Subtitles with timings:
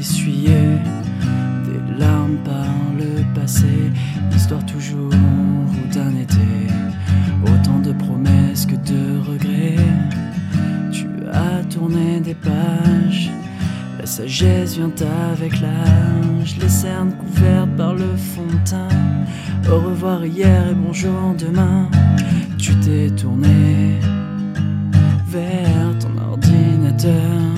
[0.00, 0.80] essuyer
[1.66, 3.92] des larmes par le passé,
[4.32, 5.10] l'histoire toujours
[5.92, 6.50] d'un été,
[7.42, 9.76] autant de promesses que de regrets.
[10.90, 13.30] Tu as tourné des pages,
[13.98, 14.94] la sagesse vient
[15.32, 19.70] avec l'âge, les cernes couvertes par le fond de.
[19.70, 21.90] Au revoir hier et bonjour demain,
[22.56, 23.98] tu t'es tourné
[25.28, 27.49] vers ton ordinateur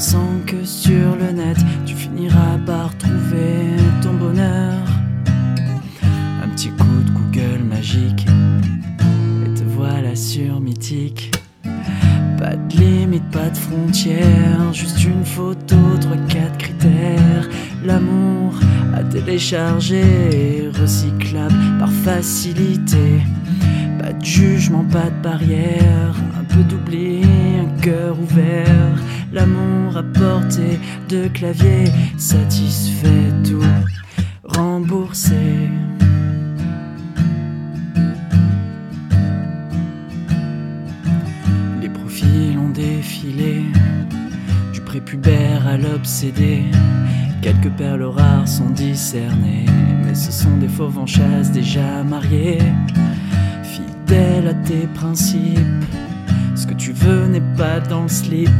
[0.00, 4.78] pensant que sur le net tu finiras par trouver ton bonheur.
[6.42, 8.26] Un petit coup de Google magique
[9.44, 11.30] et te voilà sur mythique.
[12.38, 17.46] Pas de limite, pas de frontières, juste une photo, trois, quatre critères.
[17.84, 18.58] L'amour
[18.94, 23.20] à télécharger, recyclable par facilité.
[23.98, 27.20] Pas de jugement, pas de barrière, un peu d'oubli,
[27.80, 28.96] cœur ouvert.
[29.32, 30.78] L'amour à portée
[31.08, 31.84] de clavier,
[32.18, 33.62] satisfait tout,
[34.44, 35.68] remboursé.
[41.80, 43.62] Les profils ont défilé,
[44.72, 46.64] du prépubère à l'obsédé.
[47.40, 49.66] Quelques perles rares sont discernées,
[50.04, 52.58] mais ce sont des fauves en chasse déjà mariés.
[53.62, 55.84] Fidèle à tes principes,
[56.60, 58.50] ce que tu veux n'est pas dans le slip.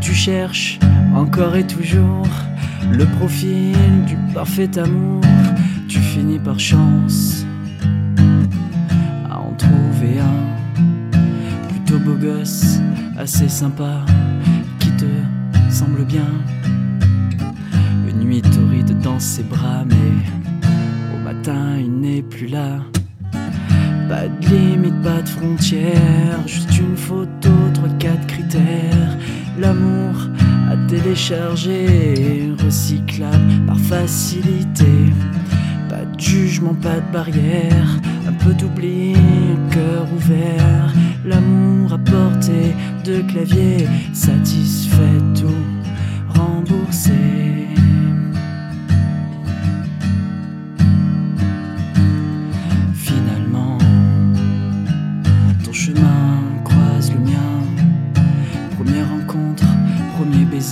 [0.00, 0.78] Tu cherches
[1.16, 2.28] encore et toujours
[2.92, 3.74] le profil
[4.06, 5.20] du parfait amour.
[5.88, 7.44] Tu finis par chance
[9.28, 12.78] à en trouver un plutôt beau gosse,
[13.18, 14.04] assez sympa,
[14.78, 15.10] qui te
[15.70, 16.30] semble bien.
[18.08, 22.78] Une nuit torride dans ses bras, mais au matin il n'est plus là.
[24.10, 27.39] Pas de limite, pas de frontières, juste une photo,
[31.20, 34.86] télécharger, recyclable par facilité.
[35.88, 40.94] Pas de jugement, pas de barrière, un peu d'oubli, un cœur ouvert.
[41.24, 43.69] L'amour à portée de clavier,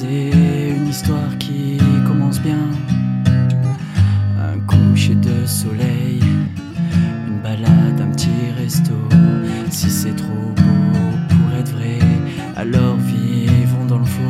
[0.06, 2.70] une histoire qui commence bien.
[4.38, 6.20] Un coucher de soleil,
[7.26, 8.94] une balade, un petit resto.
[9.70, 11.98] Si c'est trop beau pour être vrai,
[12.56, 14.22] alors vivons dans le faux.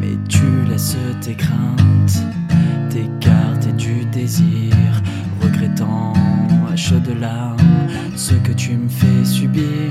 [0.00, 2.24] Mais tu laisses tes craintes,
[2.90, 4.74] tes cartes et du désir,
[5.42, 6.14] regrettant
[6.72, 7.58] à chaudes larmes
[8.16, 9.90] ce que tu me fais subir.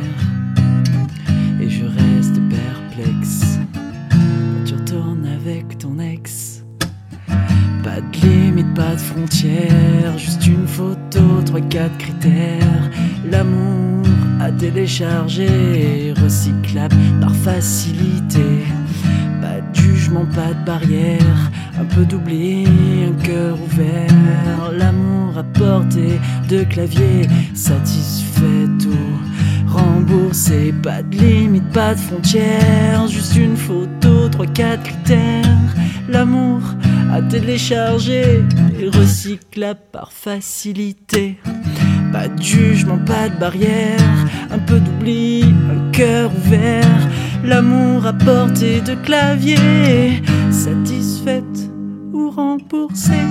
[8.12, 12.89] De limite, pas de frontières, juste une photo, trois, quatre critères.
[13.29, 14.06] L'amour
[14.39, 18.66] à télécharger, recyclable par facilité.
[19.41, 22.66] Pas de jugement, pas de barrière, un peu d'oubli,
[23.07, 24.72] un cœur ouvert.
[24.78, 26.19] L'amour à portée
[26.50, 28.91] de clavier, satisfait tout.
[29.67, 35.75] Remboursé, pas de limite, pas de frontières, juste une photo, trois, quatre critères.
[36.09, 36.59] L'amour
[37.11, 38.44] à télécharger
[38.79, 41.38] et recyclable par facilité.
[42.11, 43.99] Pas de jugement, pas de barrière,
[44.49, 47.07] un peu d'oubli, un cœur ouvert.
[47.44, 51.69] L'amour à portée de clavier, satisfaite
[52.13, 53.28] ou remboursée.